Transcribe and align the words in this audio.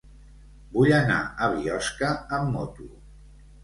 Vull 0.77 0.95
anar 1.01 1.19
a 1.19 1.51
Biosca 1.59 2.13
amb 2.43 2.55
moto. 2.59 2.93